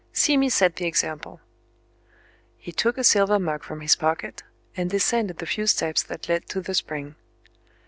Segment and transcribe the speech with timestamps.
[0.13, 1.41] See me set the example."
[2.57, 4.41] He took a silver mug from his pocket,
[4.75, 7.17] and descended the few steps that led to the spring.